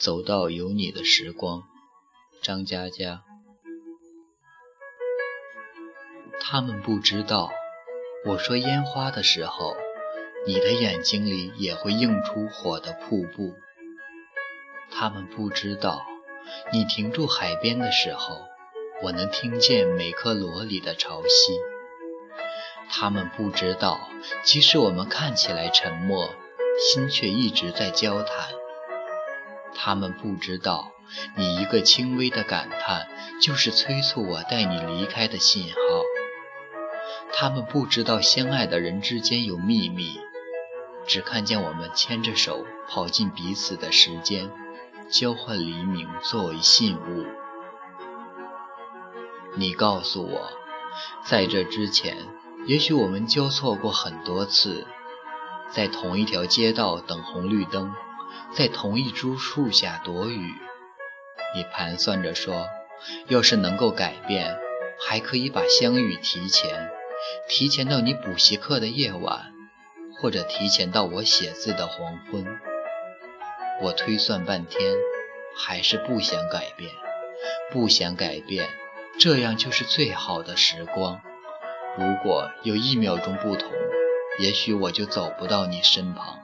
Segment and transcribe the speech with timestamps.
[0.00, 1.64] 走到有你的时光，
[2.40, 3.22] 张嘉佳。
[6.40, 7.50] 他们不知道，
[8.24, 9.76] 我说烟花的时候，
[10.46, 13.52] 你的眼睛里也会映出火的瀑布。
[14.90, 16.06] 他们不知道，
[16.72, 18.40] 你停住海边的时候，
[19.02, 21.58] 我能听见每颗螺里的潮汐。
[22.88, 24.00] 他们不知道，
[24.44, 26.30] 即使我们看起来沉默，
[26.78, 28.58] 心却一直在交谈。
[29.82, 30.92] 他们不知道，
[31.36, 33.08] 你一个轻微的感叹，
[33.40, 35.78] 就是催促我带你离开的信号。
[37.32, 40.20] 他们不知道，相爱的人之间有秘密，
[41.06, 44.50] 只看见我们牵着手跑进彼此的时间，
[45.08, 47.24] 交换黎明作为信物。
[49.56, 50.50] 你告诉我，
[51.24, 52.18] 在这之前，
[52.66, 54.86] 也许我们交错过很多次，
[55.70, 57.90] 在同一条街道等红绿灯。
[58.54, 60.54] 在同一株树下躲雨，
[61.54, 62.68] 你盘算着说，
[63.28, 64.56] 要是能够改变，
[65.06, 66.90] 还可以把相遇提前，
[67.48, 69.52] 提前到你补习课的夜晚，
[70.20, 72.44] 或者提前到我写字的黄昏。
[73.82, 74.94] 我推算半天，
[75.56, 76.90] 还是不想改变，
[77.72, 78.68] 不想改变，
[79.18, 81.20] 这样就是最好的时光。
[81.98, 83.70] 如果有一秒钟不同，
[84.38, 86.38] 也许我就走不到你身旁。